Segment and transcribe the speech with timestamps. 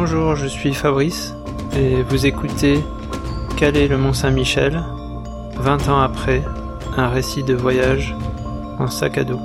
[0.00, 1.34] Bonjour, je suis Fabrice
[1.76, 2.78] et vous écoutez
[3.56, 4.80] Calais le Mont-Saint-Michel,
[5.56, 6.40] 20 ans après,
[6.96, 8.14] un récit de voyage
[8.78, 9.40] en sac à dos.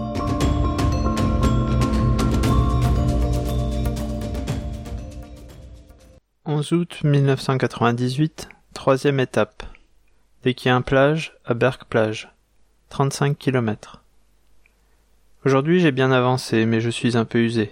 [6.45, 9.63] «11 août 1998, troisième étape.
[10.43, 12.31] Desquiens-Plage à Berck-Plage,
[12.89, 14.03] 35 km.
[15.45, 17.71] Aujourd'hui j'ai bien avancé, mais je suis un peu usé.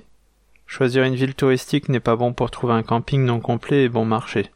[0.71, 4.05] Choisir une ville touristique n'est pas bon pour trouver un camping non complet et bon
[4.05, 4.51] marché.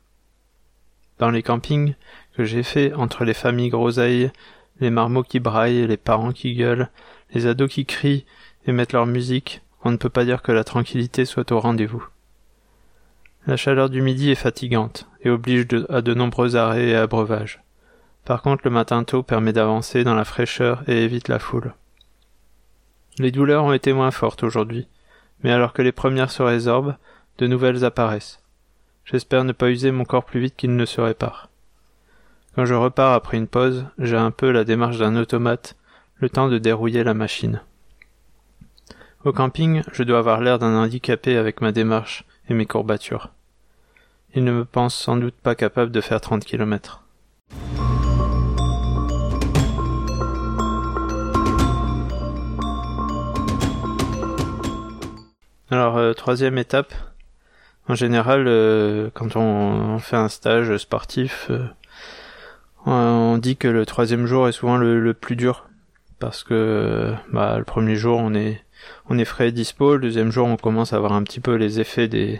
[1.20, 1.96] Dans les campings
[2.38, 4.32] que j'ai faits entre les familles groseilles,
[4.80, 6.90] les marmots qui braillent, les parents qui gueulent,
[7.34, 8.26] les ados qui crient
[8.66, 12.08] et mettent leur musique, on ne peut pas dire que la tranquillité soit au rendez-vous.
[13.46, 17.62] La chaleur du midi est fatigante et oblige à de nombreux arrêts et abreuvages.
[18.24, 21.74] Par contre, le matin tôt permet d'avancer dans la fraîcheur et évite la foule.
[23.20, 24.88] Les douleurs ont été moins fortes aujourd'hui,
[25.46, 26.96] mais alors que les premières se résorbent,
[27.38, 28.40] de nouvelles apparaissent.
[29.06, 31.50] J'espère ne pas user mon corps plus vite qu'il ne se répare.
[32.56, 35.76] Quand je repars après une pause, j'ai un peu la démarche d'un automate,
[36.16, 37.62] le temps de dérouiller la machine.
[39.24, 43.30] Au camping, je dois avoir l'air d'un handicapé avec ma démarche et mes courbatures.
[44.34, 47.04] Il ne me pense sans doute pas capable de faire trente kilomètres.
[55.72, 56.94] Alors, euh, troisième étape.
[57.88, 61.66] En général, euh, quand on, fait un stage sportif, euh,
[62.86, 65.68] on dit que le troisième jour est souvent le, plus dur.
[66.20, 68.62] Parce que bah, le premier jour, on est,
[69.10, 69.96] on est frais et dispo.
[69.96, 72.40] Le deuxième jour, on commence à avoir un petit peu les effets des,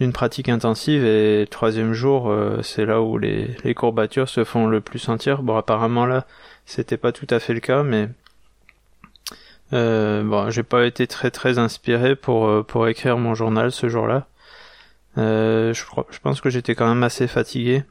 [0.00, 1.04] d'une pratique intensive.
[1.04, 5.42] Et le troisième jour, c'est là où les, les courbatures se font le plus sentir.
[5.42, 6.26] Bon, apparemment là,
[6.66, 8.08] c'était pas tout à fait le cas, mais
[9.72, 13.88] euh, bon, j'ai pas été très très inspiré pour euh, pour écrire mon journal ce
[13.88, 14.26] jour-là.
[15.18, 17.84] Euh, je, je pense que j'étais quand même assez fatigué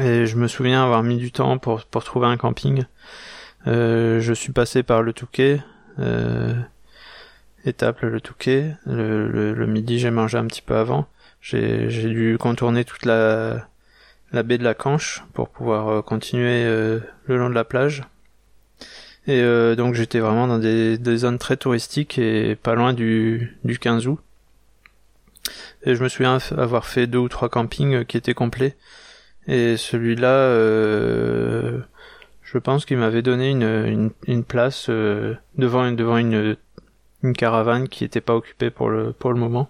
[0.00, 2.84] et je me souviens avoir mis du temps pour pour trouver un camping.
[3.66, 5.60] Euh, je suis passé par le Touquet,
[5.98, 6.54] euh,
[7.64, 8.74] étape le Touquet.
[8.86, 11.08] Le, le, midi, j'ai mangé un petit peu avant.
[11.40, 13.68] J'ai j'ai dû contourner toute la
[14.32, 18.04] la baie de la Canche pour pouvoir euh, continuer le long de la plage
[19.28, 23.78] et euh, donc j'étais vraiment dans des, zones très touristiques et pas loin du, du
[23.78, 24.18] 15 août.
[25.82, 28.74] Et je me souviens avoir fait deux ou trois campings qui étaient complets.
[29.46, 31.78] Et celui-là, euh,
[32.42, 36.56] je pense qu'il m'avait donné une, une, place euh, devant, devant une,
[37.22, 39.68] une caravane qui n'était pas occupée pour le, pour le moment.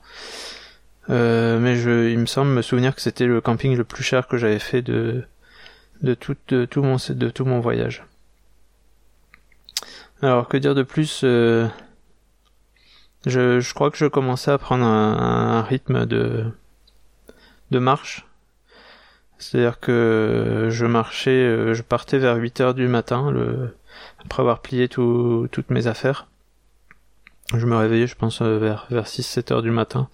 [1.08, 4.38] mais je, il me semble me souvenir que c'était le camping le plus cher que
[4.38, 5.24] j'avais fait de,
[6.02, 8.04] de, tout, de, tout mon, de tout mon voyage.
[10.20, 11.68] Alors que dire de plus euh,
[13.24, 16.44] je, je, crois que je commençais à prendre un, rythme de,
[17.70, 18.26] de marche.
[19.38, 23.76] C'est-à-dire que je marchais, euh, je partais vers 8 heures du matin, le,
[24.18, 26.26] après avoir plié tout, toutes mes affaires.
[27.54, 30.08] Je me réveillais, je pense, euh, vers, vers 6-7 heures du matin,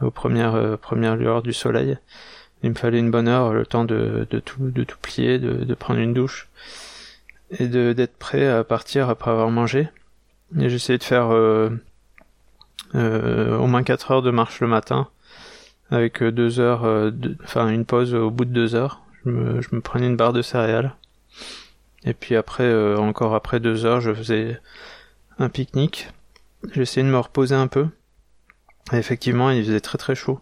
[0.00, 1.96] aux premières, premières lueurs du soleil.
[2.64, 5.64] Il me fallait une bonne heure, le temps de, de, tout, de tout plier, de,
[5.64, 6.48] de prendre une douche
[7.50, 9.88] et de d'être prêt à partir après avoir mangé.
[10.58, 11.70] Et j'essayais de faire euh,
[12.94, 15.08] euh, au moins 4 heures de marche le matin,
[15.90, 16.84] avec euh, deux heures,
[17.44, 19.02] enfin une pause au bout de deux heures.
[19.24, 20.94] Je me, je me prenais une barre de céréales.
[22.04, 24.60] Et puis après, encore après deux heures, je faisais
[25.38, 26.08] un pique-nique.
[26.72, 27.88] J'essayais de me reposer un peu.
[28.92, 30.40] Et effectivement, il faisait très très chaud.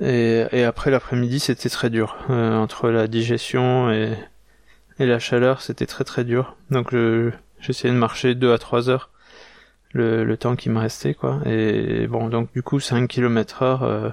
[0.00, 2.16] Et, et après l'après-midi, c'était très dur.
[2.28, 4.16] entre la digestion et,
[4.98, 6.56] et la chaleur c'était très très dur.
[6.70, 6.94] Donc
[7.60, 9.10] j'essayais de marcher 2 à 3 heures
[9.92, 11.40] le, le temps qui me restait quoi.
[11.46, 14.10] Et bon donc du coup 5 km heure euh,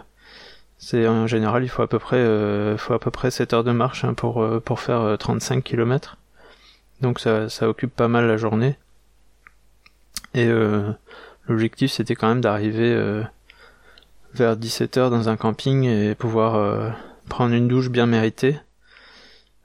[0.85, 3.63] c'est en général il faut à peu près euh, faut à peu près 7 heures
[3.63, 6.17] de marche hein, pour euh, pour faire 35 euh, km.
[6.99, 8.77] Donc ça ça occupe pas mal la journée.
[10.33, 10.49] Et
[11.47, 13.23] l'objectif c'était quand même d'arriver
[14.33, 16.95] vers 17 heures dans un camping et pouvoir
[17.29, 18.59] prendre une douche bien méritée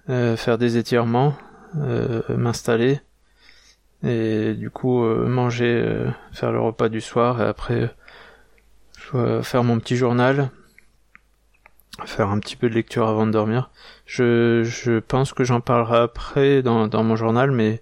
[0.09, 1.35] euh, faire des étirements,
[1.77, 3.01] euh, m'installer
[4.03, 7.95] et du coup euh, manger, faire le repas du soir et après
[9.43, 10.51] faire mon petit journal,
[12.05, 13.71] faire un petit peu de lecture avant de dormir.
[14.07, 17.81] Je, je pense que j'en parlerai après dans, dans mon journal, mais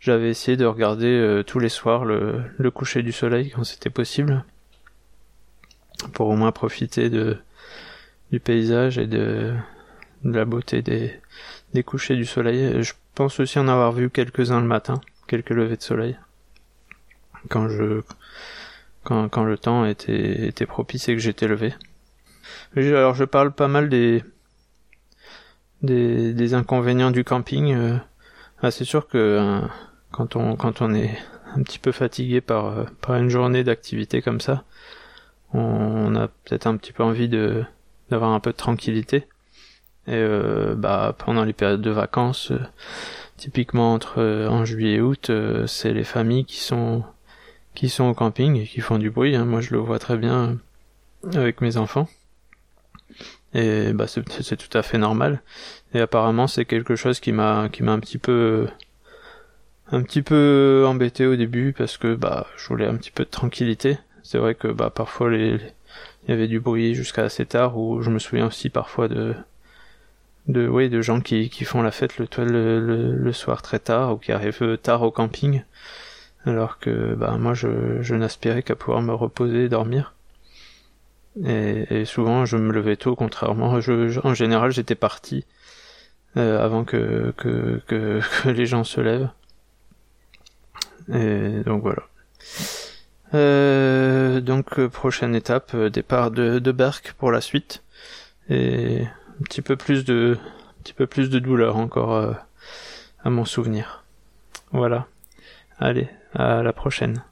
[0.00, 4.44] j'avais essayé de regarder tous les soirs le, le coucher du soleil quand c'était possible,
[6.12, 7.36] pour au moins profiter de
[8.30, 9.54] du paysage et de,
[10.24, 11.12] de la beauté des,
[11.74, 12.82] des couchers du soleil.
[12.82, 16.16] Je pense aussi en avoir vu quelques-uns le matin, quelques levées de soleil.
[17.48, 18.02] Quand je
[19.04, 21.72] quand, le temps était, était propice et que j'étais levé.
[22.76, 24.22] alors je parle pas mal des,
[25.82, 27.74] des, inconvénients du camping.
[27.74, 27.96] Euh,
[28.62, 29.62] ah, c'est sûr que
[30.10, 31.16] quand on quand on est
[31.56, 34.64] un petit peu fatigué par par une journée d'activité comme ça,
[35.54, 37.64] on, a peut-être un petit peu envie de
[38.10, 39.26] d'avoir un peu de tranquillité.
[40.08, 42.60] Et euh, bah pendant les périodes de vacances, euh,
[43.36, 45.30] typiquement entre euh, en juillet et août,
[45.66, 47.04] c'est les familles qui sont
[47.74, 49.36] qui sont au camping et qui font du bruit.
[49.36, 49.44] Hein.
[49.44, 50.58] Moi, je le vois très bien
[51.34, 52.08] avec mes enfants.
[53.54, 55.42] Et bah c'est tout à fait normal.
[55.94, 58.68] Et apparemment, c'est quelque chose qui m'a qui m'a un petit peu
[59.90, 63.30] un petit peu embêté au début parce que bah je voulais un petit peu de
[63.30, 63.98] tranquillité.
[64.22, 65.60] C'est vrai que bah parfois il
[66.28, 69.34] y avait du bruit jusqu'à assez tard ou je me souviens aussi parfois de
[70.48, 74.14] de oui de gens qui, qui font la fête le, le, le, soir très tard
[74.14, 75.62] ou qui arrivent tard au camping.
[76.44, 80.14] Alors que bah moi je, je n'aspirais qu'à pouvoir me reposer et dormir.
[81.44, 85.44] Et, souvent je me levais tôt contrairement je, en général j'étais parti
[86.36, 89.30] euh, avant que, que, que, les gens se lèvent.
[91.12, 92.02] Et donc voilà.
[93.34, 97.82] Euh, donc euh, prochaine étape, euh, départ de, de Berck pour la suite.
[98.48, 99.04] Et
[99.40, 102.36] un petit peu plus de un petit peu plus de douleur encore
[103.24, 104.04] à mon souvenir.
[104.72, 105.06] Voilà.
[105.78, 107.22] Allez, à la prochaine.